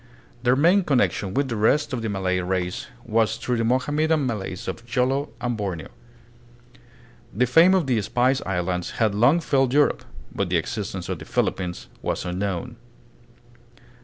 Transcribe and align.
Their 0.41 0.55
main 0.55 0.83
connection 0.83 1.35
with 1.35 1.47
the 1.47 1.55
rest 1.55 1.93
of 1.93 2.01
the 2.01 2.09
Malay 2.09 2.39
race 2.39 2.87
was 3.05 3.35
through 3.37 3.57
the 3.57 3.63
Mohammedan 3.63 4.25
Malays 4.25 4.67
of 4.67 4.83
Jolo 4.83 5.29
and 5.39 5.55
Borneo. 5.55 5.89
The 7.31 7.45
fame 7.45 7.75
of 7.75 7.85
the 7.85 8.01
Spice 8.01 8.41
Islands 8.43 8.93
had 8.97 9.13
long 9.13 9.39
filled 9.41 9.75
Europe, 9.75 10.03
but 10.33 10.49
the 10.49 10.57
existence 10.57 11.07
of 11.07 11.19
the 11.19 11.25
Philippines 11.25 11.87
was 12.01 12.25
unknown. 12.25 12.77